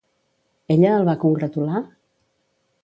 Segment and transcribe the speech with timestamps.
[0.75, 1.85] Ella el va congratular?